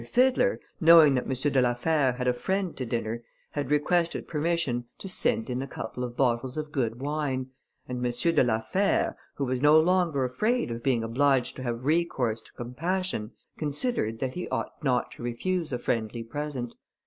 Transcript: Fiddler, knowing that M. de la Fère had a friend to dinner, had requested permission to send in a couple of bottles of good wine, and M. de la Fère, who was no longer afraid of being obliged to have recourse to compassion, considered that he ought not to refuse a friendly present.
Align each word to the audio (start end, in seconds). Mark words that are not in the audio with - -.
Fiddler, 0.07 0.59
knowing 0.79 1.13
that 1.13 1.25
M. 1.27 1.51
de 1.53 1.61
la 1.61 1.75
Fère 1.75 2.15
had 2.15 2.27
a 2.27 2.33
friend 2.33 2.75
to 2.75 2.87
dinner, 2.87 3.21
had 3.51 3.69
requested 3.69 4.27
permission 4.27 4.85
to 4.97 5.07
send 5.07 5.47
in 5.47 5.61
a 5.61 5.67
couple 5.67 6.03
of 6.03 6.17
bottles 6.17 6.57
of 6.57 6.71
good 6.71 6.99
wine, 6.99 7.51
and 7.87 7.99
M. 8.03 8.11
de 8.11 8.43
la 8.43 8.57
Fère, 8.59 9.13
who 9.35 9.45
was 9.45 9.61
no 9.61 9.79
longer 9.79 10.23
afraid 10.25 10.71
of 10.71 10.81
being 10.81 11.03
obliged 11.03 11.55
to 11.57 11.61
have 11.61 11.85
recourse 11.85 12.41
to 12.41 12.53
compassion, 12.53 13.33
considered 13.59 14.17
that 14.17 14.33
he 14.33 14.49
ought 14.49 14.71
not 14.83 15.11
to 15.11 15.21
refuse 15.21 15.71
a 15.71 15.77
friendly 15.77 16.23
present. 16.23 16.73